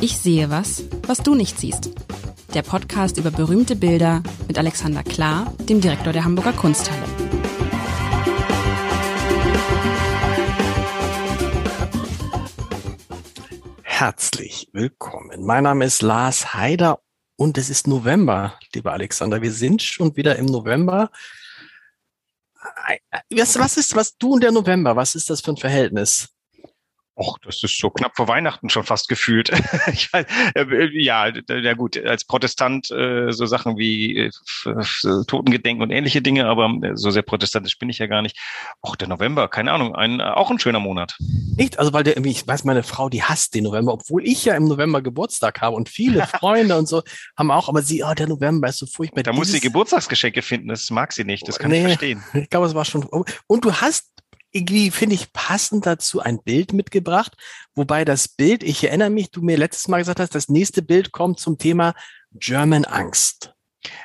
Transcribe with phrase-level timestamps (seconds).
[0.00, 1.90] Ich sehe was, was du nicht siehst.
[2.54, 7.04] Der Podcast über berühmte Bilder mit Alexander Klar, dem Direktor der Hamburger Kunsthalle.
[13.82, 15.44] Herzlich willkommen.
[15.44, 17.00] Mein Name ist Lars Haider
[17.36, 19.42] und es ist November, lieber Alexander.
[19.42, 21.10] Wir sind schon wieder im November.
[23.30, 26.30] Was, ist, was du und der November, was ist das für ein Verhältnis?
[27.20, 29.50] Och, das ist so knapp vor Weihnachten schon fast gefühlt.
[30.12, 30.24] weiß,
[30.54, 34.30] äh, ja, ja gut, als Protestant äh, so Sachen wie äh,
[35.26, 38.38] Totengedenken und ähnliche Dinge, aber äh, so sehr protestantisch bin ich ja gar nicht.
[38.82, 41.14] Och, der November, keine Ahnung, ein, auch ein schöner Monat.
[41.58, 41.78] Nicht?
[41.78, 44.64] Also weil der ich weiß, meine Frau, die hasst den November, obwohl ich ja im
[44.64, 47.02] November Geburtstag habe und viele Freunde und so
[47.36, 49.24] haben auch, aber sie, oh, der November ist so furchtbar.
[49.24, 52.24] Da muss sie Geburtstagsgeschenke finden, das mag sie nicht, das kann nee, ich verstehen.
[52.32, 53.04] Ich glaube, es war schon.
[53.04, 54.06] Und du hast
[54.52, 57.36] irgendwie, finde ich, passend dazu ein Bild mitgebracht.
[57.74, 61.12] Wobei das Bild, ich erinnere mich, du mir letztes Mal gesagt hast, das nächste Bild
[61.12, 61.94] kommt zum Thema
[62.32, 63.54] German Angst.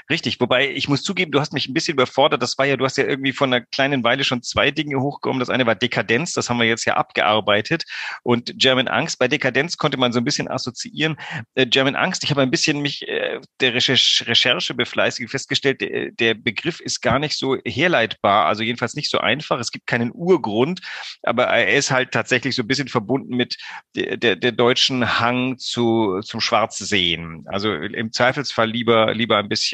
[0.09, 2.41] Richtig, wobei ich muss zugeben, du hast mich ein bisschen überfordert.
[2.41, 5.39] Das war ja, du hast ja irgendwie von einer kleinen Weile schon zwei Dinge hochgekommen.
[5.39, 7.83] Das eine war Dekadenz, das haben wir jetzt ja abgearbeitet.
[8.23, 11.17] Und German Angst, bei Dekadenz konnte man so ein bisschen assoziieren.
[11.55, 16.11] Äh, German Angst, ich habe ein bisschen mich äh, der Recherche, Recherche befleißigt festgestellt, der,
[16.11, 19.59] der Begriff ist gar nicht so herleitbar, also jedenfalls nicht so einfach.
[19.59, 20.81] Es gibt keinen Urgrund,
[21.23, 23.57] aber er ist halt tatsächlich so ein bisschen verbunden mit
[23.95, 27.45] der, der, der deutschen Hang zu, zum Schwarzsehen.
[27.47, 29.64] Also im Zweifelsfall lieber, lieber ein bisschen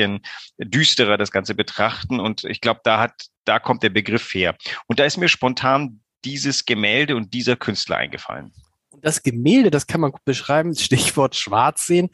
[0.57, 2.19] düsterer das Ganze betrachten.
[2.19, 4.55] Und ich glaube, da hat, da kommt der Begriff her.
[4.87, 8.53] Und da ist mir spontan dieses Gemälde und dieser Künstler eingefallen.
[9.01, 12.09] Das Gemälde, das kann man gut beschreiben, Stichwort Schwarz sehen.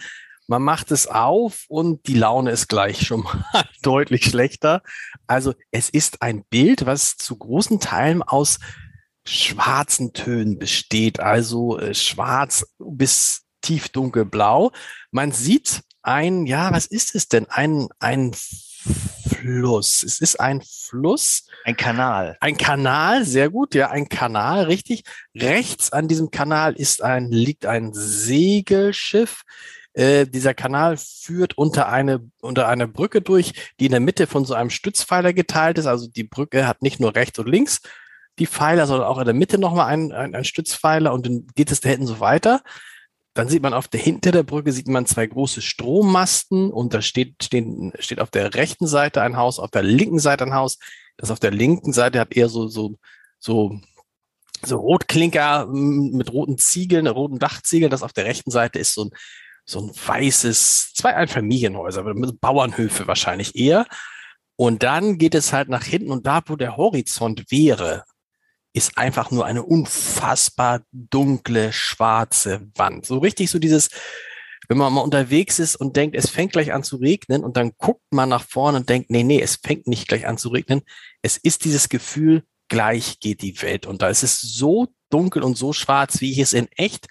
[0.49, 3.43] Man macht es auf und die Laune ist gleich schon mal
[3.81, 4.81] deutlich schlechter.
[5.27, 8.59] Also es ist ein Bild, was zu großen Teilen aus
[9.27, 14.71] schwarzen Tönen besteht, also äh, schwarz bis tiefdunkelblau.
[15.11, 17.45] Man sieht ein, ja, was ist es denn?
[17.49, 20.03] Ein, ein Fluss.
[20.03, 21.47] Es ist ein Fluss.
[21.65, 22.37] Ein Kanal.
[22.39, 25.03] Ein Kanal, sehr gut, ja, ein Kanal, richtig.
[25.35, 29.43] Rechts an diesem Kanal ist ein, liegt ein Segelschiff.
[29.93, 34.45] Äh, dieser Kanal führt unter eine, unter eine Brücke durch, die in der Mitte von
[34.45, 35.87] so einem Stützpfeiler geteilt ist.
[35.87, 37.81] Also die Brücke hat nicht nur rechts und links
[38.39, 41.71] die Pfeiler, sondern auch in der Mitte nochmal ein, ein, ein Stützpfeiler und dann geht
[41.71, 42.61] es da hinten so weiter.
[43.37, 47.03] Dann sieht man auf der hinter der Brücke sieht man zwei große Strommasten und da
[47.03, 50.79] steht, stehen, steht auf der rechten Seite ein Haus, auf der linken Seite ein Haus.
[51.17, 52.95] Das auf der linken Seite hat eher so, so,
[53.37, 53.79] so,
[54.65, 57.91] so Rotklinker mit roten Ziegeln, roten Dachziegeln.
[57.91, 59.11] Das auf der rechten Seite ist so ein,
[59.65, 62.11] so ein weißes, zwei Einfamilienhäuser,
[62.41, 63.85] Bauernhöfe wahrscheinlich eher.
[64.55, 68.03] Und dann geht es halt nach hinten und da, wo der Horizont wäre,
[68.77, 73.07] ist einfach nur eine unfassbar dunkle, schwarze Wand.
[73.07, 73.89] So richtig so dieses,
[74.69, 77.71] wenn man mal unterwegs ist und denkt, es fängt gleich an zu regnen und dann
[77.77, 80.83] guckt man nach vorne und denkt, nee, nee, es fängt nicht gleich an zu regnen.
[81.23, 84.09] Es ist dieses Gefühl, gleich geht die Welt unter.
[84.09, 87.07] Es ist so dunkel und so schwarz, wie ich es in echt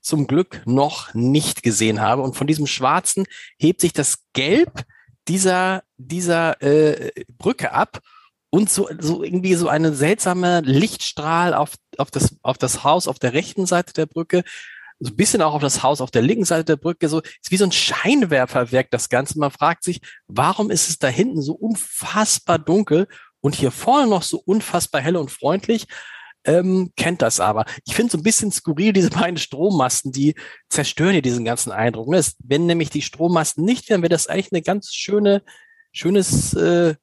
[0.00, 2.22] zum Glück noch nicht gesehen habe.
[2.22, 3.26] Und von diesem Schwarzen
[3.58, 4.84] hebt sich das Gelb
[5.26, 8.00] dieser, dieser äh, Brücke ab
[8.54, 13.18] und so, so irgendwie so eine seltsame Lichtstrahl auf, auf, das, auf das Haus auf
[13.18, 14.44] der rechten Seite der Brücke,
[15.00, 17.50] so ein bisschen auch auf das Haus auf der linken Seite der Brücke, so ist
[17.50, 19.38] wie so ein Scheinwerferwerk das Ganze.
[19.38, 23.08] Man fragt sich, warum ist es da hinten so unfassbar dunkel
[23.40, 25.86] und hier vorne noch so unfassbar hell und freundlich?
[26.44, 27.64] Ähm, kennt das aber.
[27.86, 30.34] Ich finde so ein bisschen skurril, diese beiden Strommasten, die
[30.68, 32.08] zerstören hier diesen ganzen Eindruck.
[32.08, 32.22] Ne?
[32.40, 35.42] Wenn nämlich die Strommasten nicht wären, wäre das eigentlich eine ganz schöne,
[35.92, 36.96] schönes äh,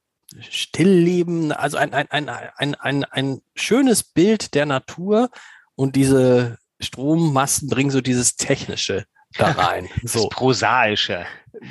[0.50, 5.30] Stillleben, also ein, ein, ein, ein, ein, ein schönes Bild der Natur
[5.76, 9.06] und diese Strommasten bringen so dieses Technische
[9.38, 9.90] da rein.
[10.04, 10.28] So.
[10.28, 11.26] Das Prosaische.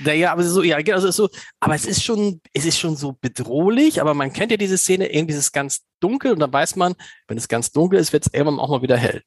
[0.05, 1.29] Naja, aber so, ja, also so,
[1.61, 5.13] aber es ist schon, es ist schon so bedrohlich, aber man kennt ja diese Szene,
[5.13, 6.95] irgendwie ist es ganz dunkel und dann weiß man,
[7.27, 9.23] wenn es ganz dunkel ist, wird es irgendwann auch mal wieder hell.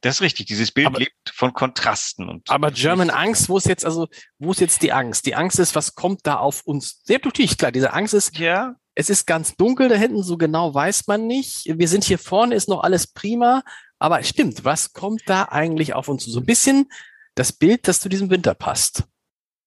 [0.00, 0.46] Das ist richtig.
[0.46, 2.28] Dieses Bild aber, lebt von Kontrasten.
[2.28, 4.08] Und aber German Angst, wo ist jetzt also,
[4.38, 5.26] wo ist jetzt die Angst?
[5.26, 7.00] Die Angst ist, was kommt da auf uns?
[7.04, 7.72] Sehr natürlich klar.
[7.72, 8.74] Diese Angst ist, ja.
[8.94, 11.64] es ist ganz dunkel da hinten, so genau weiß man nicht.
[11.66, 13.62] Wir sind hier vorne, ist noch alles prima.
[13.98, 16.24] Aber stimmt, was kommt da eigentlich auf uns?
[16.24, 16.90] So ein bisschen
[17.34, 19.04] das Bild, das zu diesem Winter passt.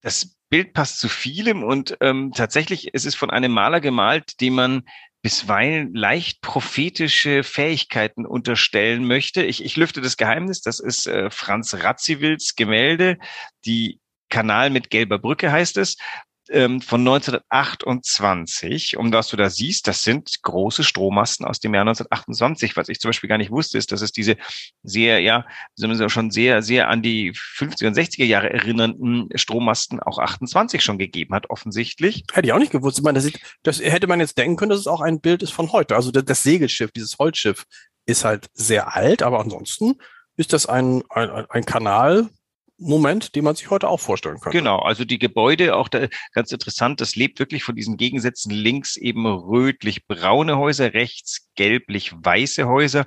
[0.02, 4.54] Das Bild passt zu vielem und ähm, tatsächlich ist es von einem Maler gemalt, den
[4.54, 4.84] man
[5.22, 9.44] bisweilen leicht prophetische Fähigkeiten unterstellen möchte.
[9.44, 13.18] Ich, ich lüfte das Geheimnis, das ist äh, Franz Radziwils Gemälde,
[13.66, 14.00] die
[14.30, 15.98] Kanal mit gelber Brücke heißt es.
[16.50, 18.98] Ähm, von 1928.
[18.98, 22.76] Und was du da siehst, das sind große Strommasten aus dem Jahr 1928.
[22.76, 24.38] Was ich zum Beispiel gar nicht wusste, ist, dass es diese
[24.84, 25.46] sehr, ja,
[26.08, 31.34] schon sehr, sehr an die 50er und 60er Jahre erinnernden Strommasten auch 28 schon gegeben
[31.34, 32.24] hat, offensichtlich.
[32.34, 32.98] Hätte ich auch nicht gewusst.
[32.98, 35.44] Ich meine, das, ist, das hätte man jetzt denken können, dass es auch ein Bild
[35.44, 35.96] ist von heute.
[35.96, 37.66] Also das, das Segelschiff, dieses Holzschiff
[38.06, 39.96] ist halt sehr alt, aber ansonsten
[40.36, 42.30] ist das ein, ein, ein Kanal,
[42.80, 44.52] Moment, den man sich heute auch vorstellen kann.
[44.52, 48.96] Genau, also die Gebäude, auch da, ganz interessant, das lebt wirklich von diesen Gegensätzen links
[48.96, 53.06] eben rötlich-braune Häuser, rechts gelblich-weiße Häuser.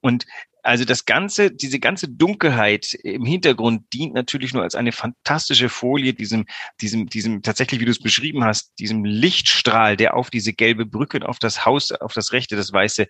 [0.00, 0.26] Und
[0.62, 6.14] also das ganze, diese ganze Dunkelheit im Hintergrund dient natürlich nur als eine fantastische Folie
[6.14, 6.46] diesem,
[6.80, 11.18] diesem, diesem tatsächlich, wie du es beschrieben hast, diesem Lichtstrahl, der auf diese gelbe Brücke
[11.18, 13.06] und auf das Haus, auf das rechte, das weiße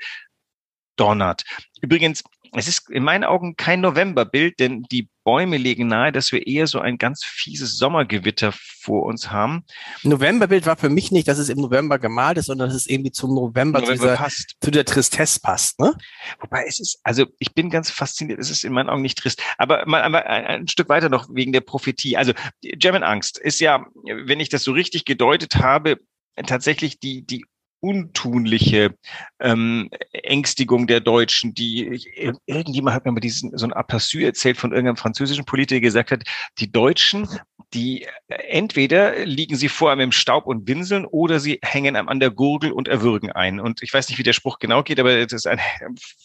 [0.97, 1.45] donnert.
[1.81, 2.23] Übrigens,
[2.55, 6.67] es ist in meinen Augen kein Novemberbild, denn die Bäume legen nahe, dass wir eher
[6.67, 9.65] so ein ganz fieses Sommergewitter vor uns haben.
[10.03, 13.13] Novemberbild war für mich nicht, dass es im November gemalt ist, sondern dass es irgendwie
[13.13, 14.57] zum November, November zu, dieser, passt.
[14.61, 15.81] zu der Tristesse passt.
[15.81, 15.97] Ne?
[16.41, 19.41] Wobei es ist, also ich bin ganz fasziniert, es ist in meinen Augen nicht trist.
[19.57, 22.19] Aber mal ein, ein Stück weiter noch wegen der Prophetie.
[22.19, 25.99] Also German Angst ist ja, wenn ich das so richtig gedeutet habe,
[26.47, 27.45] tatsächlich die, die
[27.83, 28.95] untunliche
[29.41, 32.01] ähm, Ängstigung der Deutschen, die
[32.47, 36.11] irgendjemand hat mir mal diesen so ein Aperçu erzählt von irgendeinem französischen Politiker, der gesagt
[36.13, 36.25] hat,
[36.59, 37.29] die Deutschen,
[37.75, 42.09] die äh, entweder liegen sie vor einem im Staub und winseln oder sie hängen einem
[42.09, 43.59] an der Gurgel und erwürgen ein.
[43.59, 45.61] Und ich weiß nicht, wie der Spruch genau geht, aber das ist ein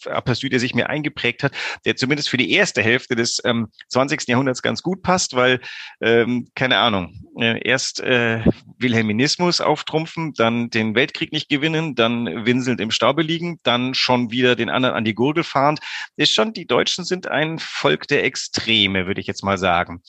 [0.04, 1.52] Aperçu, der sich mir eingeprägt hat,
[1.84, 4.28] der zumindest für die erste Hälfte des ähm, 20.
[4.28, 5.60] Jahrhunderts ganz gut passt, weil,
[6.00, 8.44] ähm, keine Ahnung, äh, erst äh,
[8.78, 14.56] Wilhelminismus auftrumpfen, dann den Weltkrieg nicht gewinnen, dann winselnd im Staube liegen, dann schon wieder
[14.56, 15.78] den anderen an die Gurgel fahren.
[16.16, 20.02] Ist schon, die Deutschen sind ein Volk der Extreme, würde ich jetzt mal sagen.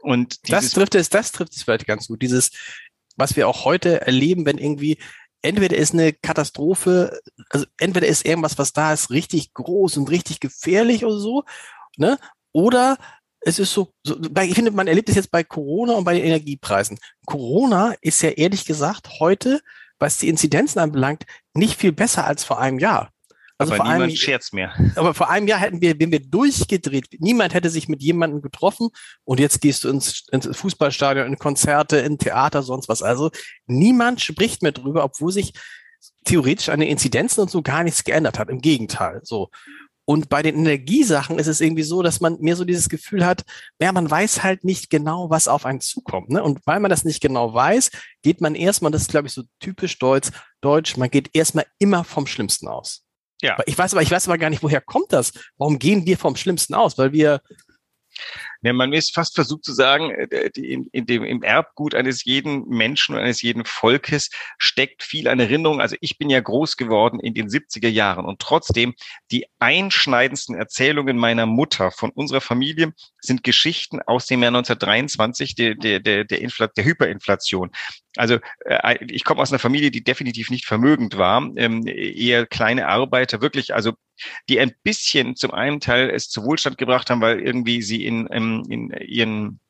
[0.00, 2.22] Und das trifft es, das trifft es vielleicht ganz gut.
[2.22, 2.50] Dieses,
[3.16, 4.98] was wir auch heute erleben, wenn irgendwie
[5.42, 7.20] entweder ist eine Katastrophe,
[7.50, 11.44] also entweder ist irgendwas, was da ist, richtig groß und richtig gefährlich oder so,
[11.96, 12.18] ne?
[12.52, 12.98] Oder
[13.40, 16.24] es ist so, so ich finde, man erlebt es jetzt bei Corona und bei den
[16.24, 16.98] Energiepreisen.
[17.24, 19.60] Corona ist ja ehrlich gesagt heute
[19.98, 21.24] was die Inzidenzen anbelangt,
[21.54, 23.10] nicht viel besser als vor einem Jahr.
[23.60, 24.72] Also aber vor niemand einem, scherzt mehr.
[24.94, 28.90] Aber vor einem Jahr hätten wir, wenn wir durchgedreht, niemand hätte sich mit jemandem getroffen
[29.24, 33.02] und jetzt gehst du ins, ins Fußballstadion, in Konzerte, in Theater, sonst was.
[33.02, 33.30] Also
[33.66, 35.54] niemand spricht mehr drüber, obwohl sich
[36.24, 38.48] theoretisch an den Inzidenzen und so gar nichts geändert hat.
[38.48, 39.20] Im Gegenteil.
[39.24, 39.50] So.
[40.08, 43.44] Und bei den Energiesachen ist es irgendwie so, dass man mir so dieses Gefühl hat,
[43.78, 46.30] ja, man weiß halt nicht genau, was auf einen zukommt.
[46.30, 46.42] Ne?
[46.42, 47.90] Und weil man das nicht genau weiß,
[48.22, 50.30] geht man erstmal, das ist, glaube ich, so typisch deutsch,
[50.62, 53.04] deutsch, man geht erstmal immer vom Schlimmsten aus.
[53.42, 53.58] Ja.
[53.66, 55.30] Ich weiß aber, ich weiß aber gar nicht, woher kommt das?
[55.58, 56.96] Warum gehen wir vom Schlimmsten aus?
[56.96, 57.42] Weil wir
[58.62, 62.68] ja, man ist fast versucht zu sagen, äh, in, in dem, im Erbgut eines jeden
[62.68, 65.80] Menschen und eines jeden Volkes steckt viel an Erinnerung.
[65.80, 68.94] Also ich bin ja groß geworden in den 70er Jahren und trotzdem
[69.30, 75.74] die einschneidendsten Erzählungen meiner Mutter von unserer Familie sind Geschichten aus dem Jahr 1923, der,
[75.76, 77.70] der, der, der, Infl der Hyperinflation.
[78.16, 82.88] Also äh, ich komme aus einer Familie, die definitiv nicht vermögend war, ähm, eher kleine
[82.88, 83.92] Arbeiter, wirklich, also
[84.48, 88.26] die ein bisschen zum einen Teil es zu Wohlstand gebracht haben, weil irgendwie sie in,
[88.26, 89.60] in, in ihren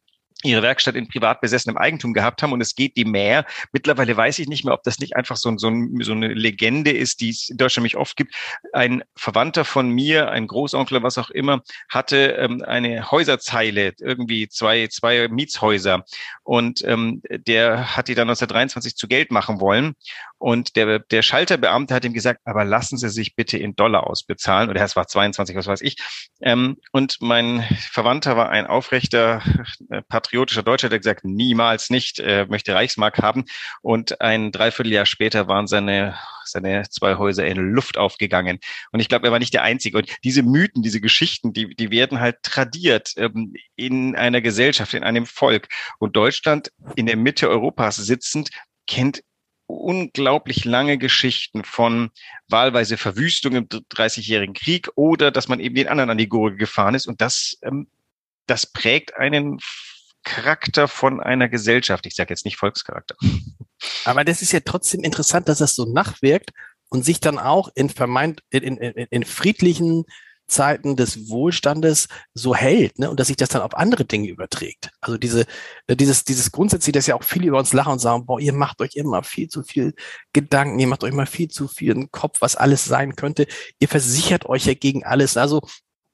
[0.44, 3.44] ihre Werkstatt in privat besessenem Eigentum gehabt haben und es geht die mehr.
[3.72, 7.20] Mittlerweile weiß ich nicht mehr, ob das nicht einfach so, so, so eine Legende ist,
[7.20, 8.34] die es in Deutschland mich oft gibt.
[8.72, 14.86] Ein Verwandter von mir, ein Großonkel, was auch immer, hatte ähm, eine Häuserzeile, irgendwie zwei,
[14.86, 16.04] zwei Mietshäuser
[16.44, 19.94] und ähm, der hat die dann 1923 zu Geld machen wollen
[20.38, 24.70] und der, der Schalterbeamte hat ihm gesagt, aber lassen Sie sich bitte in Dollar ausbezahlen.
[24.70, 25.96] Oder es war 22, was weiß ich.
[26.40, 29.42] Ähm, und mein Verwandter war ein aufrechter
[29.90, 33.44] äh, patriotischer Deutscher, der gesagt, niemals nicht, äh, möchte Reichsmark haben.
[33.80, 38.58] Und ein Dreivierteljahr später waren seine, seine zwei Häuser in Luft aufgegangen.
[38.92, 39.96] Und ich glaube, er war nicht der Einzige.
[39.96, 45.02] Und diese Mythen, diese Geschichten, die, die werden halt tradiert ähm, in einer Gesellschaft, in
[45.02, 45.68] einem Volk.
[45.98, 48.50] Und Deutschland in der Mitte Europas sitzend
[48.86, 49.22] kennt
[49.66, 52.10] unglaublich lange Geschichten von
[52.48, 56.94] wahlweise Verwüstung im 30-jährigen Krieg oder dass man eben den anderen an die Gurgel gefahren
[56.94, 57.06] ist.
[57.06, 57.86] Und das, ähm,
[58.46, 59.58] das prägt einen
[60.24, 62.06] Charakter von einer Gesellschaft.
[62.06, 63.16] Ich sage jetzt nicht Volkscharakter.
[64.04, 66.50] Aber das ist ja trotzdem interessant, dass das so nachwirkt
[66.90, 70.04] und sich dann auch in vermeint, in, in, in friedlichen
[70.48, 73.10] Zeiten des Wohlstandes so hält, ne?
[73.10, 74.90] Und dass sich das dann auf andere Dinge überträgt.
[75.00, 75.46] Also diese,
[75.86, 78.54] äh, dieses, dieses grundsätzlich, dass ja auch viele über uns lachen und sagen, boah, ihr
[78.54, 79.94] macht euch immer viel zu viel
[80.32, 83.46] Gedanken, ihr macht euch immer viel zu viel im Kopf, was alles sein könnte.
[83.78, 85.36] Ihr versichert euch ja gegen alles.
[85.36, 85.60] Also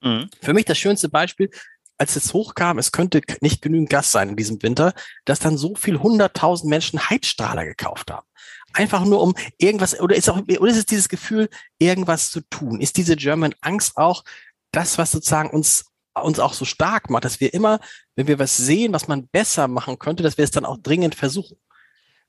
[0.02, 0.28] mhm.
[0.42, 1.50] für mich das schönste Beispiel,
[1.98, 5.74] als es hochkam, es könnte nicht genügend Gas sein in diesem Winter, dass dann so
[5.74, 8.26] viel hunderttausend Menschen Heizstrahler gekauft haben.
[8.72, 11.48] Einfach nur um irgendwas, oder ist auch, oder ist es dieses Gefühl,
[11.78, 12.80] irgendwas zu tun?
[12.80, 14.24] Ist diese German Angst auch
[14.72, 15.86] das, was sozusagen uns
[16.22, 17.80] uns auch so stark macht, dass wir immer,
[18.14, 21.14] wenn wir was sehen, was man besser machen könnte, dass wir es dann auch dringend
[21.14, 21.56] versuchen.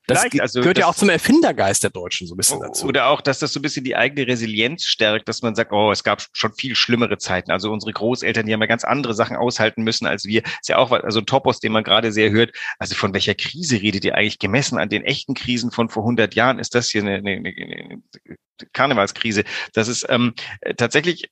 [0.06, 2.86] Das also, gehört das, ja auch zum Erfindergeist der Deutschen so ein bisschen dazu.
[2.86, 5.90] Oder auch, dass das so ein bisschen die eigene Resilienz stärkt, dass man sagt, oh,
[5.90, 7.50] es gab schon viel schlimmere Zeiten.
[7.50, 10.42] Also unsere Großeltern, die haben ja ganz andere Sachen aushalten müssen als wir.
[10.44, 12.52] Ist ja auch also ein Topos, den man gerade sehr hört.
[12.78, 16.34] Also von welcher Krise redet ihr eigentlich gemessen an den echten Krisen von vor 100
[16.34, 16.58] Jahren?
[16.58, 18.02] Ist das hier eine, eine, eine
[18.72, 19.44] Karnevalskrise?
[19.72, 20.34] Das ist ähm,
[20.76, 21.30] tatsächlich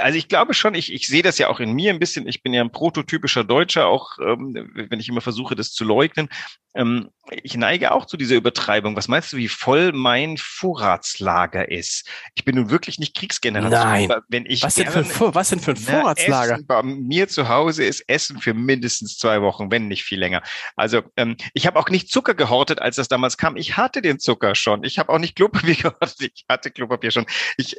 [0.00, 2.26] also ich glaube schon, ich, ich sehe das ja auch in mir ein bisschen.
[2.28, 6.28] Ich bin ja ein prototypischer Deutscher, auch ähm, wenn ich immer versuche, das zu leugnen.
[6.76, 7.08] Ähm,
[7.42, 8.94] ich neige auch zu dieser Übertreibung.
[8.96, 12.08] Was meinst du, wie voll mein Vorratslager ist?
[12.34, 14.08] Ich bin nun wirklich nicht Kriegsgeneration.
[14.08, 14.12] Nein.
[14.28, 16.54] Wenn ich was, denn für ein, was denn für ein Vorratslager?
[16.54, 20.42] Essen bei mir zu Hause ist Essen für mindestens zwei Wochen, wenn nicht viel länger.
[20.76, 23.56] Also ähm, ich habe auch nicht Zucker gehortet, als das damals kam.
[23.56, 24.84] Ich hatte den Zucker schon.
[24.84, 26.16] Ich habe auch nicht Klopapier gehortet.
[26.20, 27.26] Ich hatte Klopapier schon.
[27.56, 27.76] Ich,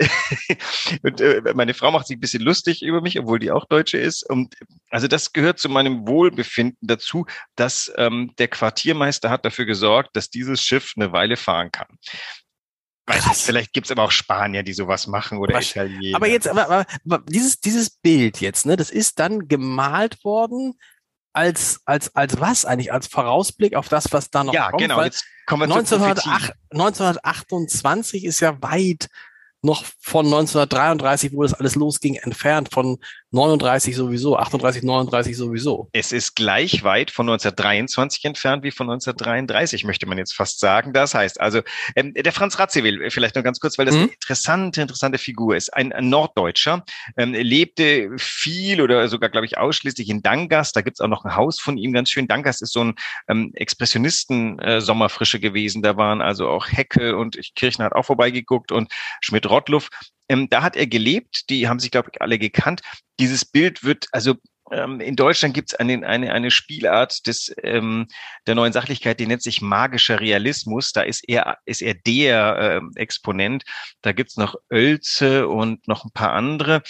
[1.03, 3.97] und, äh, meine Frau macht sich ein bisschen lustig über mich, obwohl die auch Deutsche
[3.97, 4.23] ist.
[4.23, 4.55] Und
[4.89, 10.29] also das gehört zu meinem Wohlbefinden dazu, dass ähm, der Quartiermeister hat dafür gesorgt, dass
[10.29, 11.87] dieses Schiff eine Weile fahren kann.
[13.05, 15.71] Weiß nicht, vielleicht gibt's aber auch Spanier, die sowas machen oder Was?
[15.71, 16.17] Italiener.
[16.17, 20.73] Aber jetzt, aber, aber, dieses, dieses Bild jetzt, ne, das ist dann gemalt worden
[21.31, 22.91] als, als, als was eigentlich?
[22.91, 24.81] Als Vorausblick auf das, was da noch ja, kommt?
[24.81, 25.03] Ja, genau.
[25.03, 29.07] Jetzt kommen wir 1908, 1928 ist ja weit
[29.67, 32.97] noch von 1933, wo das alles losging, entfernt von
[33.31, 35.89] 39 sowieso, 38, 39 sowieso.
[35.91, 40.93] Es ist gleich weit von 1923 entfernt wie von 1933, möchte man jetzt fast sagen.
[40.93, 41.61] Das heißt also,
[41.97, 44.03] ähm, der Franz Radziwill, äh, vielleicht nur ganz kurz, weil das mhm.
[44.03, 45.73] eine interessante, interessante Figur ist.
[45.73, 46.85] Ein, ein Norddeutscher,
[47.17, 50.77] ähm, lebte viel oder sogar, glaube ich, ausschließlich in Dangast.
[50.77, 52.27] Da gibt's auch noch ein Haus von ihm, ganz schön.
[52.27, 52.95] Dangast ist so ein
[53.27, 55.81] ähm, Expressionisten-Sommerfrische äh, gewesen.
[55.81, 59.89] Da waren also auch Hecke und Kirchner hat auch vorbeigeguckt und Schmidt-Rottluff.
[60.29, 62.81] Ähm, da hat er gelebt, die haben sich, glaube ich, alle gekannt.
[63.19, 64.35] Dieses Bild wird, also
[64.71, 68.07] ähm, in Deutschland gibt es eine, eine, eine Spielart des, ähm,
[68.45, 70.91] der neuen Sachlichkeit, die nennt sich magischer Realismus.
[70.91, 73.63] Da ist er, ist er der äh, Exponent.
[74.01, 76.83] Da gibt's noch Oelze und noch ein paar andere.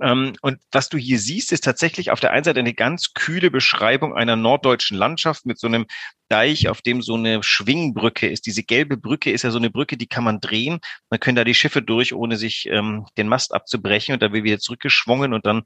[0.00, 3.50] Ähm, und was du hier siehst, ist tatsächlich auf der einen Seite eine ganz kühle
[3.50, 5.86] Beschreibung einer norddeutschen Landschaft mit so einem
[6.28, 8.46] Deich, auf dem so eine Schwingbrücke ist.
[8.46, 10.80] Diese gelbe Brücke ist ja so eine Brücke, die kann man drehen.
[11.10, 14.14] Man können da die Schiffe durch, ohne sich ähm, den Mast abzubrechen.
[14.14, 15.62] Und da wird wieder zurückgeschwungen und dann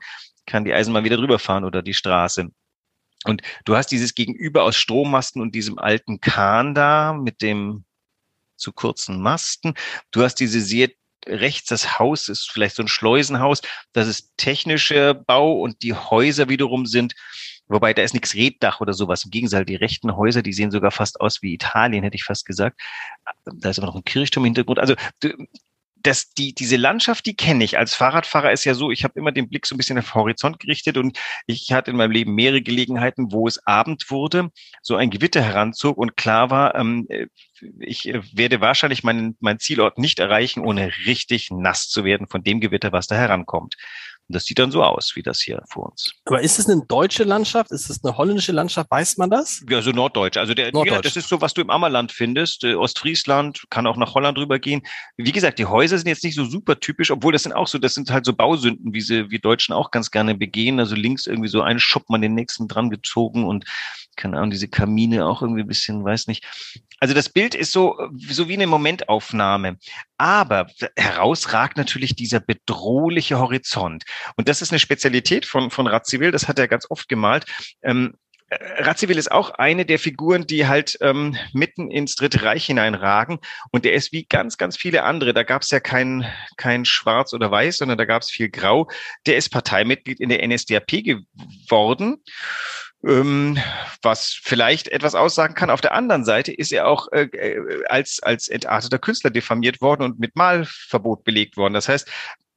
[0.46, 2.48] kann die Eisenbahn wieder drüber fahren oder die Straße.
[3.24, 7.84] Und du hast dieses Gegenüber aus Strommasten und diesem alten Kahn da mit dem
[8.56, 9.74] zu kurzen Masten.
[10.10, 10.88] Du hast diese sehr
[11.26, 13.60] rechts das Haus ist vielleicht so ein Schleusenhaus.
[13.92, 17.14] Das ist technischer Bau und die Häuser wiederum sind,
[17.66, 19.24] wobei da ist nichts Reddach oder sowas.
[19.24, 22.46] Im Gegenteil, die rechten Häuser, die sehen sogar fast aus wie Italien, hätte ich fast
[22.46, 22.80] gesagt.
[23.44, 24.78] Da ist aber noch ein Kirchturm im Hintergrund.
[24.78, 24.94] Also
[26.08, 27.78] das, die, diese Landschaft, die kenne ich.
[27.78, 30.14] Als Fahrradfahrer ist ja so, ich habe immer den Blick so ein bisschen auf den
[30.14, 34.50] Horizont gerichtet und ich hatte in meinem Leben mehrere Gelegenheiten, wo es Abend wurde,
[34.82, 37.06] so ein Gewitter heranzog und klar war, ähm,
[37.80, 42.60] ich werde wahrscheinlich meinen, mein Zielort nicht erreichen, ohne richtig nass zu werden von dem
[42.60, 43.76] Gewitter, was da herankommt.
[44.28, 46.12] Und das sieht dann so aus, wie das hier vor uns.
[46.26, 47.70] Aber ist es eine deutsche Landschaft?
[47.70, 48.90] Ist es eine holländische Landschaft?
[48.90, 49.64] Weiß man das?
[49.70, 50.36] Ja, so norddeutsch.
[50.36, 51.06] Also der, Norddeutsch.
[51.06, 52.62] das ist so, was du im Ammerland findest.
[52.64, 54.82] Äh, Ostfriesland kann auch nach Holland rübergehen.
[55.16, 57.78] Wie gesagt, die Häuser sind jetzt nicht so super typisch, obwohl das sind auch so,
[57.78, 60.78] das sind halt so Bausünden, wie sie wir Deutschen auch ganz gerne begehen.
[60.78, 63.64] Also links irgendwie so ein Schuppen an den nächsten dran gezogen und
[64.18, 66.44] keine Ahnung, diese Kamine auch irgendwie ein bisschen, weiß nicht.
[67.00, 69.78] Also das Bild ist so, so wie eine Momentaufnahme.
[70.18, 74.04] Aber herausragt natürlich dieser bedrohliche Horizont.
[74.36, 77.46] Und das ist eine Spezialität von, von Radziwill, das hat er ganz oft gemalt.
[77.82, 78.14] Ähm,
[78.50, 83.38] Radziwill ist auch eine der Figuren, die halt ähm, mitten ins Dritte Reich hineinragen.
[83.70, 85.34] Und der ist wie ganz, ganz viele andere.
[85.34, 88.88] Da gab es ja kein, kein Schwarz oder Weiß, sondern da gab es viel Grau.
[89.26, 92.22] Der ist Parteimitglied in der NSDAP geworden
[93.04, 93.58] ähm,
[94.02, 95.70] was vielleicht etwas aussagen kann.
[95.70, 100.02] Auf der anderen Seite ist er auch äh, äh, als, als entarteter Künstler diffamiert worden
[100.02, 101.74] und mit Malverbot belegt worden.
[101.74, 102.10] Das heißt,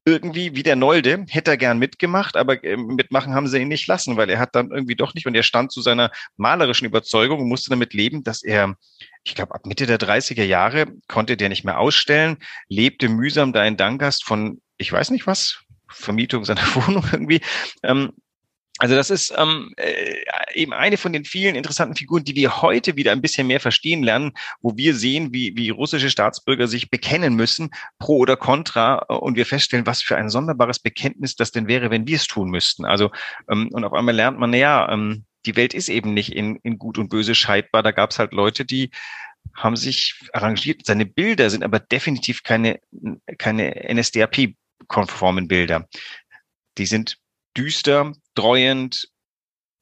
[0.04, 3.86] irgendwie wie der Nolde hätte er gern mitgemacht, aber äh, mitmachen haben sie ihn nicht
[3.86, 7.42] lassen, weil er hat dann irgendwie doch nicht und er stand zu seiner malerischen Überzeugung
[7.42, 8.76] und musste damit leben, dass er,
[9.24, 13.64] ich glaube, ab Mitte der 30er Jahre konnte der nicht mehr ausstellen, lebte mühsam da
[13.64, 17.42] in Dangast von, ich weiß nicht was, Vermietung seiner Wohnung irgendwie.
[17.84, 18.14] Ähm,
[18.82, 20.16] Also das ist ähm, äh,
[20.56, 24.02] eben eine von den vielen interessanten Figuren, die wir heute wieder ein bisschen mehr verstehen
[24.02, 27.70] lernen, wo wir sehen, wie, wie russische Staatsbürger sich bekennen müssen,
[28.00, 31.92] pro oder contra, äh, und wir feststellen, was für ein sonderbares Bekenntnis das denn wäre,
[31.92, 32.84] wenn wir es tun müssten.
[32.84, 33.12] Also
[33.52, 36.80] ähm, und auf einmal lernt man, naja, ähm, die Welt ist eben nicht in, in
[36.80, 37.84] Gut und Böse scheidbar.
[37.84, 38.90] Da gab es halt Leute, die
[39.54, 40.88] haben sich arrangiert.
[40.88, 42.80] Seine Bilder sind aber definitiv keine,
[43.38, 45.88] keine NSDAP-konformen Bilder.
[46.80, 47.21] Die sind
[47.58, 49.08] düster, dreuend,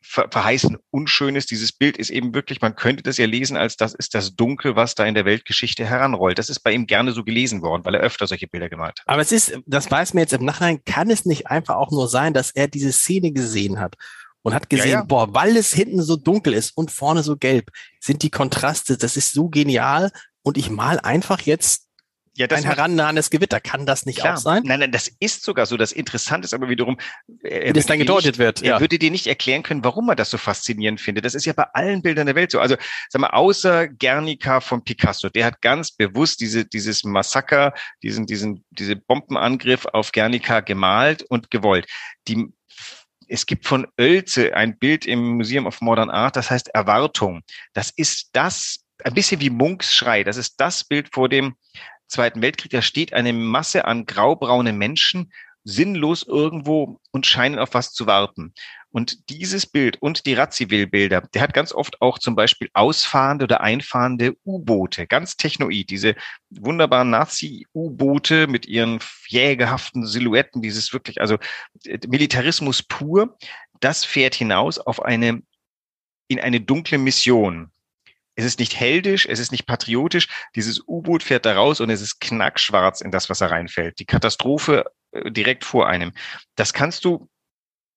[0.01, 1.45] verheißen Unschönes.
[1.45, 4.75] Dieses Bild ist eben wirklich, man könnte das ja lesen, als das ist das Dunkel,
[4.75, 6.39] was da in der Weltgeschichte heranrollt.
[6.39, 9.07] Das ist bei ihm gerne so gelesen worden, weil er öfter solche Bilder gemalt hat.
[9.07, 12.07] Aber es ist, das weiß mir jetzt im Nachhinein, kann es nicht einfach auch nur
[12.07, 13.95] sein, dass er diese Szene gesehen hat
[14.41, 15.03] und hat gesehen, ja, ja.
[15.03, 19.17] boah, weil es hinten so dunkel ist und vorne so gelb, sind die Kontraste, das
[19.17, 20.11] ist so genial
[20.41, 21.88] und ich mal einfach jetzt
[22.39, 23.59] ja, ein herannahendes Gewitter.
[23.59, 24.35] Kann das nicht klar.
[24.35, 24.63] auch sein?
[24.65, 25.75] Nein, nein, das ist sogar so.
[25.75, 28.63] Das Interessante ist aber wiederum, wie das dann gedeutet nicht, wird.
[28.63, 31.25] Er würde dir nicht erklären können, warum er das so faszinierend findet.
[31.25, 32.59] Das ist ja bei allen Bildern der Welt so.
[32.59, 32.77] Also,
[33.09, 38.63] sag mal, außer Guernica von Picasso, der hat ganz bewusst diese, dieses Massaker, diesen, diesen,
[38.69, 41.87] diese Bombenangriff auf Guernica gemalt und gewollt.
[42.29, 42.47] Die,
[43.27, 47.41] es gibt von Oelze ein Bild im Museum of Modern Art, das heißt Erwartung.
[47.73, 50.23] Das ist das, ein bisschen wie Munks Schrei.
[50.23, 51.55] Das ist das Bild vor dem
[52.09, 55.31] Zweiten Weltkrieg, da steht eine Masse an graubraunen Menschen
[55.63, 58.53] sinnlos irgendwo und scheinen auf was zu warten.
[58.91, 63.61] Und dieses Bild und die Razzivil-Bilder, der hat ganz oft auch zum Beispiel ausfahrende oder
[63.61, 66.15] einfahrende U-Boote, ganz technoid, diese
[66.49, 71.37] wunderbaren Nazi-U-Boote mit ihren jägerhaften Silhouetten, dieses wirklich, also
[71.85, 73.37] äh, Militarismus pur,
[73.79, 75.43] das fährt hinaus auf eine,
[76.27, 77.71] in eine dunkle Mission.
[78.39, 80.29] Es ist nicht heldisch, es ist nicht patriotisch.
[80.55, 83.99] Dieses U-Boot fährt da raus und es ist knackschwarz in das, was da reinfällt.
[83.99, 86.13] Die Katastrophe äh, direkt vor einem.
[86.55, 87.27] Das kannst du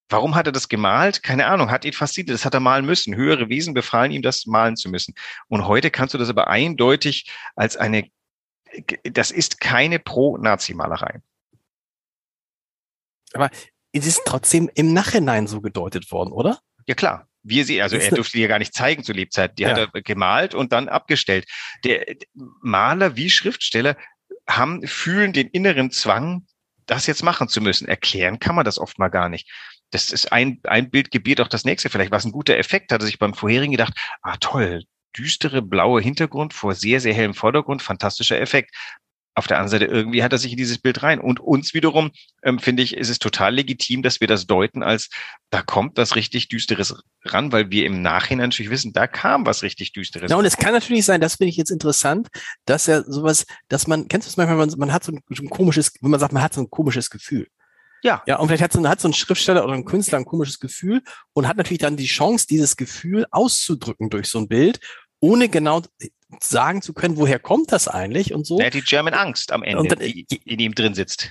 [0.09, 1.23] Warum hat er das gemalt?
[1.23, 3.15] Keine Ahnung, hat ihn fasziniert, das hat er malen müssen.
[3.15, 5.15] Höhere Wesen befahlen ihm, das malen zu müssen.
[5.49, 8.11] Und heute kannst du das aber eindeutig als eine,
[9.05, 11.23] das ist keine Pro-Nazi-Malerei.
[13.33, 13.49] Aber
[13.93, 16.59] es ist trotzdem im Nachhinein so gedeutet worden, oder?
[16.85, 17.29] Ja, klar.
[17.43, 19.57] Wir sehen, also er durfte die ja gar nicht zeigen zu Lebzeiten.
[19.57, 19.71] Die ja.
[19.71, 21.47] hat er gemalt und dann abgestellt.
[21.85, 22.17] Der
[22.61, 23.97] Maler wie Schriftsteller
[24.49, 26.47] haben, fühlen den inneren Zwang,
[26.87, 27.89] das jetzt machen zu müssen.
[27.89, 29.51] Erklären kann man das oft mal gar nicht.
[29.91, 31.91] Das ist ein, ein Bildgebiet auch das nächste.
[31.91, 32.93] Vielleicht was ein guter Effekt.
[32.93, 34.85] Hatte sich beim vorherigen gedacht, ah toll,
[35.17, 38.75] düstere blaue Hintergrund vor sehr, sehr hellem Vordergrund, fantastischer Effekt
[39.35, 41.21] auf der anderen Seite irgendwie hat er sich in dieses Bild rein.
[41.21, 42.11] Und uns wiederum,
[42.43, 45.09] ähm, finde ich, ist es total legitim, dass wir das deuten als,
[45.51, 49.63] da kommt was richtig Düsteres ran, weil wir im Nachhinein natürlich wissen, da kam was
[49.63, 50.31] richtig Düsteres.
[50.31, 52.29] Ja, und es kann natürlich sein, das finde ich jetzt interessant,
[52.67, 55.43] dass er sowas, dass man, kennst du es manchmal, man, man hat so ein, so
[55.43, 57.47] ein komisches, wenn man sagt, man hat so ein komisches Gefühl.
[58.03, 58.23] Ja.
[58.27, 61.03] Ja, und vielleicht hat so, hat so ein Schriftsteller oder ein Künstler ein komisches Gefühl
[61.33, 64.81] und hat natürlich dann die Chance, dieses Gefühl auszudrücken durch so ein Bild,
[65.21, 65.83] ohne genau
[66.41, 68.61] sagen zu können, woher kommt das eigentlich und so.
[68.63, 71.31] Hat die German Angst am Ende, dann, die in ihm drin sitzt.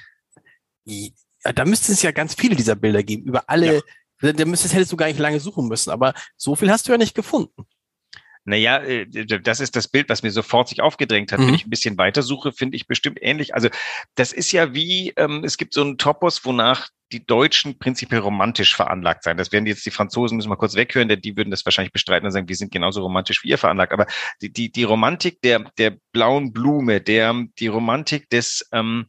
[0.85, 3.83] Ja, da müsste es ja ganz viele dieser Bilder geben, über alle,
[4.21, 4.33] ja.
[4.33, 6.97] da müsstest, hättest du gar nicht lange suchen müssen, aber so viel hast du ja
[6.97, 7.65] nicht gefunden.
[8.43, 11.39] Naja, äh, das ist das Bild, was mir sofort sich aufgedrängt hat.
[11.39, 11.47] Mhm.
[11.47, 13.53] Wenn ich ein bisschen weiter suche, finde ich bestimmt ähnlich.
[13.53, 13.69] Also
[14.15, 18.75] das ist ja wie, ähm, es gibt so einen Topos, wonach die Deutschen prinzipiell romantisch
[18.75, 19.37] veranlagt sein.
[19.37, 22.25] Das werden jetzt die Franzosen, müssen wir kurz weghören, denn die würden das wahrscheinlich bestreiten
[22.25, 23.93] und sagen, wir sind genauso romantisch wie ihr veranlagt.
[23.93, 24.07] Aber
[24.41, 29.07] die, die, die Romantik der, der blauen Blume, der, die Romantik des ähm,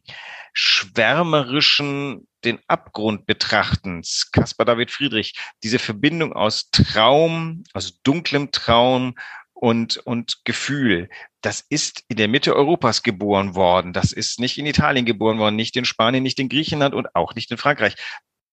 [0.53, 9.15] schwärmerischen, den Abgrund betrachtens, Caspar David Friedrich, diese Verbindung aus Traum, aus dunklem Traum
[9.63, 11.07] und, und Gefühl.
[11.39, 13.93] Das ist in der Mitte Europas geboren worden.
[13.93, 17.33] Das ist nicht in Italien geboren worden, nicht in Spanien, nicht in Griechenland und auch
[17.33, 17.95] nicht in Frankreich.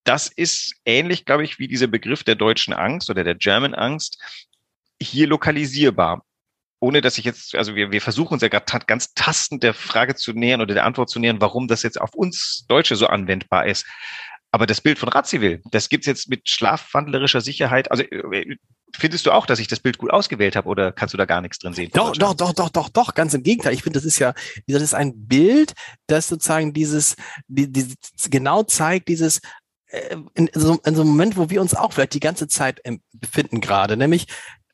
[0.05, 4.23] Das ist ähnlich, glaube ich, wie dieser Begriff der deutschen Angst oder der German Angst
[5.03, 6.25] hier lokalisierbar.
[6.79, 10.15] Ohne dass ich jetzt, also wir, wir versuchen uns ja gerade ganz tastend der Frage
[10.15, 13.67] zu nähern oder der Antwort zu nähern, warum das jetzt auf uns Deutsche so anwendbar
[13.67, 13.85] ist.
[14.53, 17.91] Aber das Bild von Razzivil, das gibt's jetzt mit schlafwandlerischer Sicherheit.
[17.91, 18.57] Also äh,
[18.95, 21.41] findest du auch, dass ich das Bild gut ausgewählt habe oder kannst du da gar
[21.41, 21.91] nichts drin sehen?
[21.95, 23.75] Doch, doch, doch, doch, doch, doch, ganz im Gegenteil.
[23.75, 24.35] Ich finde, das ist ja,
[24.67, 25.73] das ist ein Bild,
[26.07, 27.95] das sozusagen dieses, die, die,
[28.29, 29.41] genau zeigt, dieses,
[29.87, 32.81] äh, in so, in so einem Moment, wo wir uns auch vielleicht die ganze Zeit
[33.13, 34.27] befinden gerade, nämlich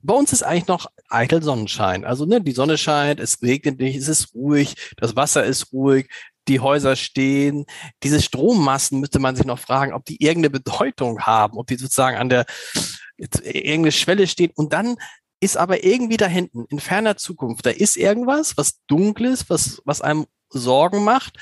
[0.02, 2.04] bei uns ist eigentlich noch eitel Sonnenschein.
[2.04, 6.08] Also ne, die Sonne scheint, es regnet nicht, es ist ruhig, das Wasser ist ruhig,
[6.48, 7.66] die Häuser stehen.
[8.02, 12.16] Diese Strommassen müsste man sich noch fragen, ob die irgendeine Bedeutung haben, ob die sozusagen
[12.16, 12.46] an der
[13.16, 14.52] irgendeine Schwelle stehen.
[14.54, 14.96] Und dann
[15.40, 20.00] ist aber irgendwie da hinten, in ferner Zukunft, da ist irgendwas, was dunkles, was, was
[20.00, 21.36] einem Sorgen macht.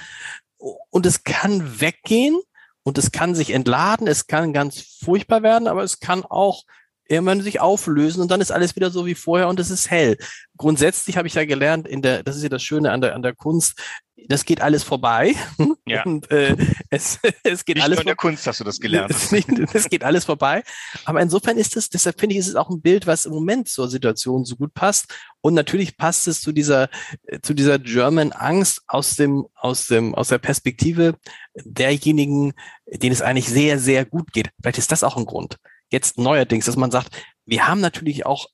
[0.91, 2.41] Und es kann weggehen
[2.83, 6.65] und es kann sich entladen, es kann ganz furchtbar werden, aber es kann auch
[7.09, 10.17] irgendwann sich auflösen und dann ist alles wieder so wie vorher und es ist hell.
[10.57, 13.23] Grundsätzlich habe ich ja gelernt, in der, das ist ja das Schöne an der, an
[13.23, 13.81] der Kunst,
[14.29, 15.35] das geht alles vorbei.
[15.87, 16.03] Ja.
[16.05, 16.57] Und äh,
[16.89, 19.11] es, es geht Nicht alles nur in der Kunst hast du das gelernt.
[19.11, 19.33] es,
[19.75, 20.63] es geht alles vorbei.
[21.05, 23.69] Aber insofern ist es, deshalb finde ich, ist es auch ein Bild, was im Moment
[23.69, 25.15] zur Situation so gut passt.
[25.43, 26.89] Und natürlich passt es zu dieser,
[27.27, 31.17] äh, zu dieser German Angst aus dem, aus dem, aus der Perspektive
[31.63, 32.55] derjenigen,
[32.87, 34.49] denen es eigentlich sehr, sehr gut geht.
[34.63, 35.59] Vielleicht ist das auch ein Grund.
[35.95, 37.11] Jetzt neuerdings, dass man sagt,
[37.47, 38.49] wir haben natürlich auch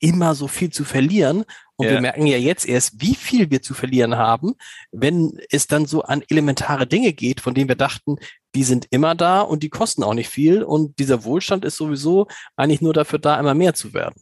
[0.00, 1.44] immer so viel zu verlieren.
[1.76, 1.92] Und Ja.
[1.92, 4.54] wir merken ja jetzt erst, wie viel wir zu verlieren haben,
[4.92, 8.16] wenn es dann so an elementare Dinge geht, von denen wir dachten,
[8.54, 10.62] die sind immer da und die kosten auch nicht viel.
[10.64, 12.26] Und dieser Wohlstand ist sowieso
[12.56, 14.20] eigentlich nur dafür da, immer mehr zu werden.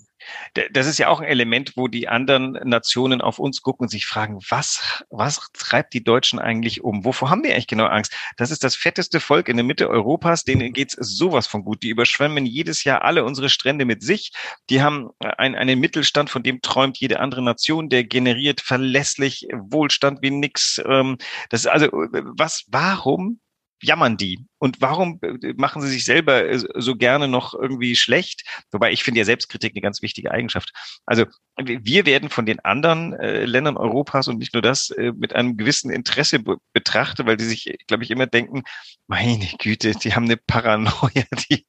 [0.73, 4.07] Das ist ja auch ein Element, wo die anderen Nationen auf uns gucken und sich
[4.07, 7.05] fragen, was, was treibt die Deutschen eigentlich um?
[7.05, 8.15] Wovor haben wir eigentlich genau Angst?
[8.37, 11.83] Das ist das fetteste Volk in der Mitte Europas, denen geht's sowas von gut.
[11.83, 14.33] Die überschwemmen jedes Jahr alle unsere Strände mit sich.
[14.71, 20.23] Die haben ein, einen Mittelstand, von dem träumt jede andere Nation, der generiert verlässlich Wohlstand
[20.23, 20.81] wie nix.
[20.87, 21.19] Ähm,
[21.51, 23.41] Das ist also, äh, was, warum
[23.83, 24.47] jammern die?
[24.59, 28.43] Und warum äh, machen sie sich selber äh, so gerne noch irgendwie schlecht?
[28.73, 30.73] Wobei ich finde ja Selbstkritik eine ganz wichtige Eigenschaft.
[31.07, 35.35] Also wir werden von den anderen äh, Ländern Europas und nicht nur das äh, mit
[35.35, 38.63] einem gewissen Interesse be betrachtet, weil die sich, glaube ich, immer denken,
[39.07, 41.67] meine Güte, die haben eine Paranoia, die,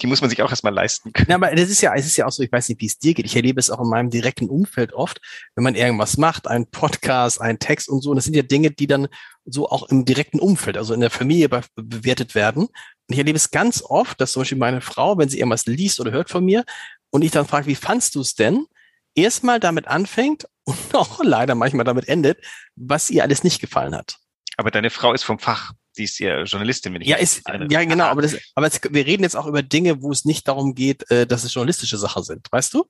[0.00, 1.30] die muss man sich auch erstmal leisten können.
[1.30, 2.98] Ja, aber das ist ja, es ist ja auch so, ich weiß nicht, wie es
[2.98, 3.26] dir geht.
[3.26, 5.20] Ich erlebe es auch in meinem direkten Umfeld oft,
[5.54, 8.10] wenn man irgendwas macht, einen Podcast, einen Text und so.
[8.10, 9.08] Und das sind ja Dinge, die dann
[9.44, 12.64] so auch im direkten Umfeld, also in der Familie be bewertet werden.
[12.64, 12.72] Und
[13.08, 16.12] ich erlebe es ganz oft, dass zum Beispiel meine Frau, wenn sie irgendwas liest oder
[16.12, 16.64] hört von mir
[17.10, 18.66] und ich dann frage, wie fandst du es denn?
[19.14, 22.38] Erstmal damit anfängt und auch leider manchmal damit endet,
[22.74, 24.16] was ihr alles nicht gefallen hat.
[24.56, 25.72] Aber deine Frau ist vom Fach.
[25.92, 29.06] Sie ist ja Journalistin, wenn ich Ja, ist, ja, genau, aber das, aber es, wir
[29.06, 32.24] reden jetzt auch über Dinge, wo es nicht darum geht, äh, dass es journalistische Sachen
[32.24, 32.86] sind, weißt du?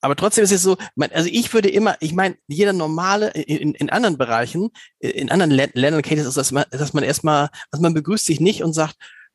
[0.00, 3.74] Aber trotzdem ist es so, man, also ich würde immer, ich meine, jeder normale, in,
[3.74, 7.48] in anderen Bereichen, äh, in anderen Lä- Ländern kennt es, dass man, dass man erstmal,
[7.70, 8.94] also man begrüßt sich nicht und sagt,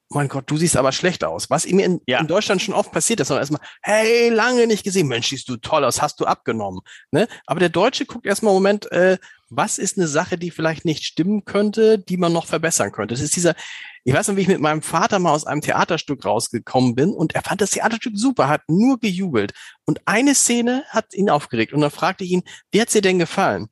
[0.09, 1.49] mein Gott, du siehst aber schlecht aus.
[1.49, 2.19] Was mir in, Ja.
[2.19, 5.57] in Deutschland schon oft passiert ist, sondern erstmal, hey, lange nicht gesehen, Mensch, siehst du
[5.57, 6.81] toll aus, hast du abgenommen.
[7.11, 7.27] Ne?
[7.47, 9.17] Aber der Deutsche guckt erstmal, Moment, äh,
[9.55, 13.13] was ist eine Sache, die vielleicht nicht stimmen könnte, die man noch verbessern könnte?
[13.13, 13.55] Das ist dieser,
[14.03, 17.35] ich weiß noch, wie ich mit meinem Vater mal aus einem Theaterstück rausgekommen bin und
[17.35, 19.53] er fand das Theaterstück super, hat nur gejubelt.
[19.85, 23.19] Und eine Szene hat ihn aufgeregt und dann fragte ich ihn, wie hat's dir denn
[23.19, 23.67] gefallen?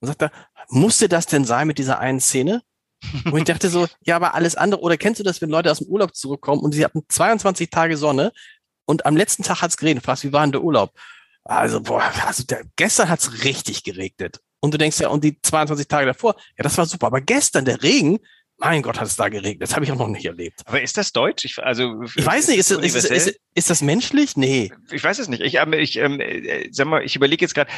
[0.00, 0.32] Und sagt er,
[0.68, 2.62] musste das denn sein mit dieser einen Szene?
[3.24, 5.78] Und ich dachte so, ja, aber alles andere, oder kennst du das, wenn Leute aus
[5.78, 8.32] dem Urlaub zurückkommen und sie hatten 22 Tage Sonne
[8.86, 10.92] und am letzten Tag hat's geregnet, fragst, wie war denn der Urlaub?
[11.44, 14.40] Also, boah, also der, gestern hat's richtig geregnet.
[14.60, 17.64] Und du denkst ja, und die 22 Tage davor, ja, das war super, aber gestern
[17.64, 18.18] der Regen,
[18.58, 19.60] mein Gott, hat es da geregnet.
[19.60, 20.62] Das habe ich auch noch nicht erlebt.
[20.64, 21.44] Aber ist das Deutsch?
[21.44, 24.34] Ich, also, Ich weiß nicht, ist, das- ist, ist, ist, das menschlich?
[24.34, 24.72] Nee.
[24.90, 25.42] ich weiß es nicht.
[25.42, 27.70] Ich, ähm, ich ähm, äh, sag mal, ich überlege jetzt gerade,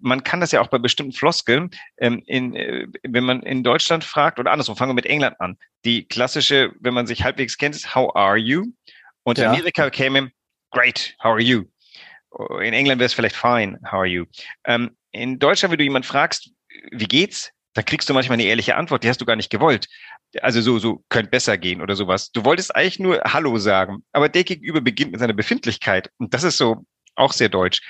[0.00, 4.02] man kann das ja auch bei bestimmten Floskeln, ähm, in, äh, wenn man in Deutschland
[4.02, 5.56] fragt, oder andersrum, fangen wir mit England an.
[5.84, 8.64] Die klassische, wenn man sich halbwegs kennt, ist How are you?
[9.22, 9.50] Und in Ja.
[9.52, 10.32] Amerika käme
[10.72, 11.62] Great, how are you?
[12.60, 14.24] In England wäre es vielleicht Fine, how are you?
[14.64, 16.50] Ähm, in Deutschland, wenn du jemand fragst,
[16.92, 17.52] wie geht's?
[17.74, 19.86] Da kriegst du manchmal eine ehrliche Antwort, die hast du gar nicht gewollt.
[20.40, 22.32] Also so, so könnte besser gehen oder sowas.
[22.32, 26.10] Du wolltest eigentlich nur Hallo sagen, aber der Gegenüber beginnt mit seiner Befindlichkeit.
[26.18, 26.84] Und das ist so
[27.18, 27.82] auch sehr deutsch.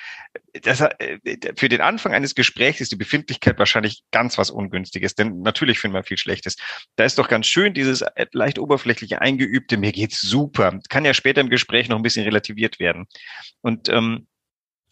[0.63, 1.19] Das, äh,
[1.57, 5.95] für den Anfang eines Gesprächs ist die Befindlichkeit wahrscheinlich ganz was Ungünstiges, denn natürlich findet
[5.95, 6.57] man viel Schlechtes.
[6.97, 10.79] Da ist doch ganz schön dieses äh, leicht oberflächliche, eingeübte, mir geht's super.
[10.89, 13.07] Kann ja später im Gespräch noch ein bisschen relativiert werden.
[13.61, 14.27] Und ähm,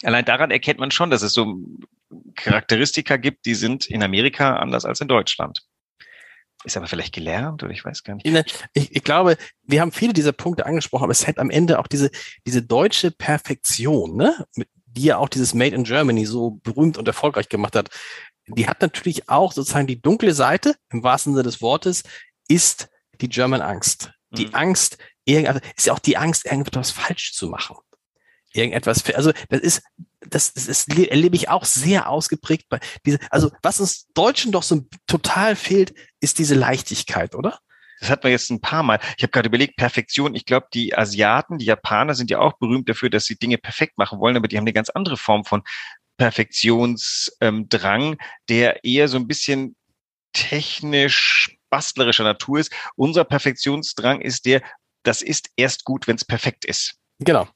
[0.02, 1.58] allein daran erkennt man schon, dass es so
[2.34, 5.62] Charakteristika gibt, die sind in Amerika anders als in Deutschland.
[6.64, 8.26] Ist aber vielleicht gelernt oder ich weiß gar nicht.
[8.72, 11.86] Ich, ich glaube, wir haben viele dieser Punkte angesprochen, aber es hat am Ende auch
[11.86, 12.10] diese,
[12.46, 14.46] diese deutsche Perfektion, ne?
[14.86, 17.90] die ja auch dieses Made in Germany so berühmt und erfolgreich gemacht hat.
[18.48, 22.02] Die hat natürlich auch sozusagen die dunkle Seite, im wahrsten Sinne des Wortes,
[22.48, 22.88] ist
[23.20, 24.12] die German Angst.
[24.30, 24.54] Die Mhm.
[24.54, 27.76] Angst, irgendwas, ist ja auch die Angst, irgendetwas falsch zu machen.
[28.52, 29.82] Irgendetwas, also das ist,
[30.30, 34.62] das, das ist, erlebe ich auch sehr ausgeprägt bei diese, also was uns Deutschen doch
[34.62, 37.58] so total fehlt, ist diese Leichtigkeit, oder?
[38.00, 39.00] Das hat man jetzt ein paar Mal.
[39.16, 40.34] Ich habe gerade überlegt, Perfektion.
[40.34, 43.96] Ich glaube, die Asiaten, die Japaner sind ja auch berühmt dafür, dass sie Dinge perfekt
[43.96, 45.62] machen wollen, aber die haben eine ganz andere Form von
[46.18, 48.16] Perfektionsdrang,
[48.48, 49.76] der eher so ein bisschen
[50.32, 52.72] technisch bastlerischer Natur ist.
[52.96, 54.62] Unser Perfektionsdrang ist der,
[55.02, 56.96] das ist erst gut, wenn es perfekt ist.
[57.18, 57.48] Genau.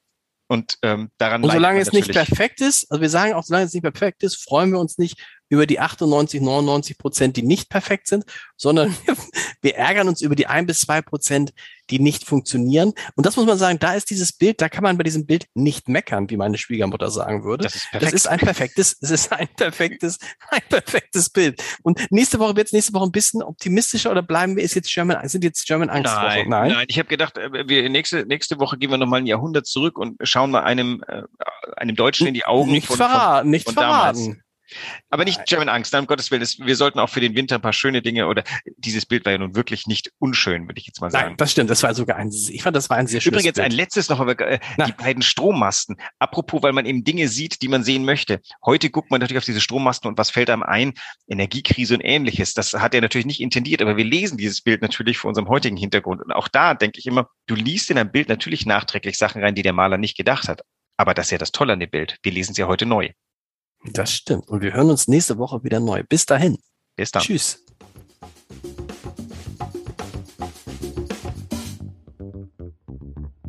[0.51, 3.73] Und ähm, daran Und solange es nicht perfekt ist, also wir sagen auch, solange es
[3.73, 5.17] nicht perfekt ist, freuen wir uns nicht
[5.51, 8.23] über die 98, 99 Prozent, die nicht perfekt sind,
[8.55, 8.95] sondern
[9.61, 11.53] wir ärgern uns über die ein bis zwei Prozent,
[11.89, 12.93] die nicht funktionieren.
[13.15, 15.47] Und das muss man sagen, da ist dieses Bild, da kann man bei diesem Bild
[15.53, 17.65] nicht meckern, wie meine Schwiegermutter sagen würde.
[17.65, 21.61] Das ist, das ist ein perfektes, es ist ein perfektes, ein perfektes Bild.
[21.83, 24.93] Und nächste Woche wird es nächste Woche ein bisschen optimistischer oder bleiben wir, ist jetzt
[24.93, 26.85] German, sind jetzt German Angst Nein, nein, nein.
[26.87, 30.15] Ich habe gedacht, äh, wir nächste, nächste Woche gehen wir nochmal ein Jahrhundert zurück und
[30.23, 31.23] schauen mal einem, äh,
[31.75, 32.71] einem Deutschen in die Augen.
[32.71, 34.17] Nicht von, verraten, nicht von verraten.
[34.17, 34.40] Damals.
[35.09, 36.41] Aber nicht German Angst, um Gottes Willen.
[36.41, 38.43] Wir sollten auch für den Winter ein paar schöne Dinge oder
[38.77, 41.29] dieses Bild war ja nun wirklich nicht unschön, würde ich jetzt mal sagen.
[41.29, 41.69] Nein, das stimmt.
[41.69, 44.19] Das war sogar ein, ich fand, das war ein sehr schönes Übrigens ein letztes noch,
[44.19, 45.97] aber äh, die beiden Strommasten.
[46.19, 48.41] Apropos, weil man eben Dinge sieht, die man sehen möchte.
[48.65, 50.93] Heute guckt man natürlich auf diese Strommasten und was fällt einem ein?
[51.27, 52.53] Energiekrise und ähnliches.
[52.53, 55.77] Das hat er natürlich nicht intendiert, aber wir lesen dieses Bild natürlich vor unserem heutigen
[55.77, 56.21] Hintergrund.
[56.21, 59.55] Und auch da denke ich immer, du liest in ein Bild natürlich nachträglich Sachen rein,
[59.55, 60.61] die der Maler nicht gedacht hat.
[60.97, 62.17] Aber das ist ja das Tolle an dem Bild.
[62.23, 63.09] Wir lesen sie ja heute neu.
[63.85, 64.47] Das stimmt.
[64.47, 66.03] Und wir hören uns nächste Woche wieder neu.
[66.03, 66.57] Bis dahin.
[66.95, 67.23] Bis dann.
[67.23, 67.63] Tschüss.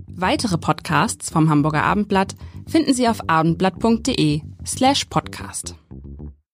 [0.09, 2.37] Weitere Podcasts vom Hamburger Abendblatt
[2.68, 5.75] finden Sie auf abendblatt.de slash podcast.